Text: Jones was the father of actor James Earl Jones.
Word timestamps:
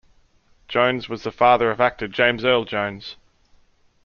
Jones 0.67 1.07
was 1.09 1.21
the 1.21 1.31
father 1.31 1.69
of 1.69 1.79
actor 1.79 2.07
James 2.07 2.43
Earl 2.43 2.65
Jones. 2.65 3.17